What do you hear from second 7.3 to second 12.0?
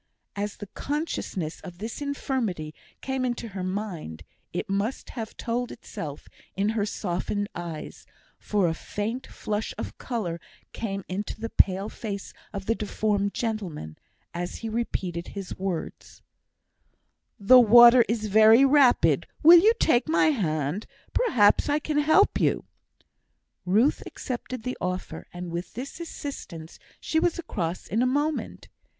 eyes, for a faint flush of colour came into the pale